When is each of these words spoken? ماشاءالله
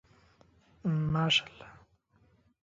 ماشاءالله 1.13 1.69